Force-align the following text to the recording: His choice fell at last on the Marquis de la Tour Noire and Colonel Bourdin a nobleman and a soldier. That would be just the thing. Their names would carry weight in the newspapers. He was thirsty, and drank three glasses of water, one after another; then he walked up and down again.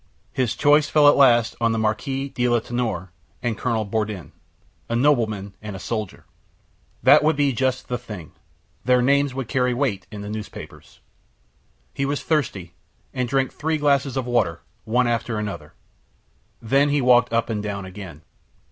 His 0.33 0.55
choice 0.55 0.89
fell 0.89 1.07
at 1.07 1.15
last 1.15 1.55
on 1.61 1.73
the 1.73 1.77
Marquis 1.77 2.27
de 2.29 2.49
la 2.49 2.57
Tour 2.59 2.75
Noire 2.75 3.11
and 3.43 3.55
Colonel 3.55 3.85
Bourdin 3.85 4.31
a 4.89 4.95
nobleman 4.95 5.53
and 5.61 5.75
a 5.75 5.79
soldier. 5.79 6.25
That 7.03 7.23
would 7.23 7.35
be 7.35 7.53
just 7.53 7.87
the 7.87 7.99
thing. 7.99 8.31
Their 8.83 9.03
names 9.03 9.35
would 9.35 9.47
carry 9.47 9.75
weight 9.75 10.07
in 10.09 10.21
the 10.21 10.29
newspapers. 10.31 11.01
He 11.93 12.07
was 12.07 12.23
thirsty, 12.23 12.73
and 13.13 13.29
drank 13.29 13.53
three 13.53 13.77
glasses 13.77 14.17
of 14.17 14.25
water, 14.25 14.61
one 14.85 15.05
after 15.07 15.37
another; 15.37 15.75
then 16.59 16.89
he 16.89 16.99
walked 16.99 17.31
up 17.31 17.47
and 17.47 17.61
down 17.61 17.85
again. 17.85 18.23